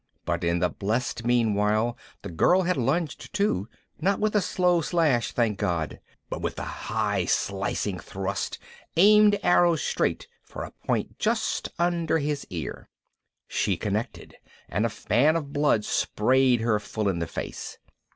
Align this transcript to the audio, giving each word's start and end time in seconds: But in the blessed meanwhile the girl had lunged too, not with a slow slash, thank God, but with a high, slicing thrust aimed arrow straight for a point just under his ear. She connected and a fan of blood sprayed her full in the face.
But 0.25 0.43
in 0.43 0.57
the 0.57 0.69
blessed 0.69 1.25
meanwhile 1.25 1.95
the 2.23 2.31
girl 2.31 2.63
had 2.63 2.75
lunged 2.75 3.31
too, 3.35 3.67
not 3.99 4.19
with 4.19 4.35
a 4.35 4.41
slow 4.41 4.81
slash, 4.81 5.31
thank 5.31 5.59
God, 5.59 5.99
but 6.27 6.41
with 6.41 6.57
a 6.57 6.63
high, 6.89 7.25
slicing 7.25 7.99
thrust 7.99 8.57
aimed 8.97 9.37
arrow 9.43 9.75
straight 9.75 10.27
for 10.41 10.63
a 10.63 10.71
point 10.87 11.19
just 11.19 11.69
under 11.77 12.17
his 12.17 12.47
ear. 12.49 12.89
She 13.47 13.77
connected 13.77 14.33
and 14.67 14.87
a 14.87 14.89
fan 14.89 15.35
of 15.35 15.53
blood 15.53 15.85
sprayed 15.85 16.61
her 16.61 16.79
full 16.79 17.07
in 17.07 17.19
the 17.19 17.27
face. 17.27 17.77